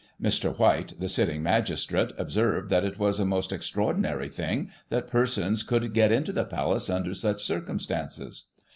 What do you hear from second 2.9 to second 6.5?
was a most extraordinary thing that persons could get into the